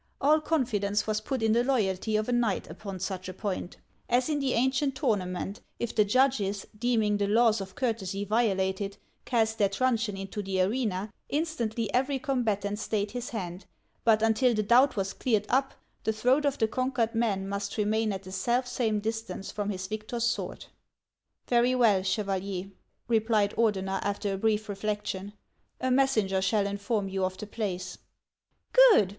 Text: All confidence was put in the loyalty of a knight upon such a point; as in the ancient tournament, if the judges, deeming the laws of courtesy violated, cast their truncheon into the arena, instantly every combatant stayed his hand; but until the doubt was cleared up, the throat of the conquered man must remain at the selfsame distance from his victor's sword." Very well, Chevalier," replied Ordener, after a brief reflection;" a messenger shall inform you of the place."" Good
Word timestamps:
All 0.19 0.41
confidence 0.41 1.05
was 1.05 1.21
put 1.21 1.43
in 1.43 1.51
the 1.51 1.63
loyalty 1.63 2.15
of 2.15 2.27
a 2.27 2.31
knight 2.31 2.67
upon 2.67 2.99
such 2.99 3.29
a 3.29 3.33
point; 3.35 3.77
as 4.09 4.29
in 4.29 4.39
the 4.39 4.53
ancient 4.53 4.95
tournament, 4.95 5.61
if 5.77 5.93
the 5.95 6.03
judges, 6.03 6.65
deeming 6.75 7.17
the 7.17 7.27
laws 7.27 7.61
of 7.61 7.75
courtesy 7.75 8.25
violated, 8.25 8.97
cast 9.25 9.59
their 9.59 9.69
truncheon 9.69 10.17
into 10.17 10.41
the 10.41 10.59
arena, 10.59 11.13
instantly 11.29 11.93
every 11.93 12.17
combatant 12.17 12.79
stayed 12.79 13.11
his 13.11 13.29
hand; 13.29 13.67
but 14.03 14.23
until 14.23 14.55
the 14.55 14.63
doubt 14.63 14.95
was 14.95 15.13
cleared 15.13 15.45
up, 15.49 15.75
the 16.03 16.11
throat 16.11 16.45
of 16.45 16.57
the 16.57 16.67
conquered 16.67 17.13
man 17.13 17.47
must 17.47 17.77
remain 17.77 18.11
at 18.11 18.23
the 18.23 18.31
selfsame 18.31 19.01
distance 19.01 19.51
from 19.51 19.69
his 19.69 19.85
victor's 19.85 20.23
sword." 20.25 20.65
Very 21.47 21.75
well, 21.75 22.01
Chevalier," 22.01 22.71
replied 23.07 23.53
Ordener, 23.55 23.99
after 24.01 24.33
a 24.33 24.37
brief 24.39 24.67
reflection;" 24.67 25.33
a 25.79 25.91
messenger 25.91 26.41
shall 26.41 26.65
inform 26.65 27.07
you 27.07 27.23
of 27.23 27.37
the 27.37 27.45
place."" 27.45 27.99
Good 28.73 29.09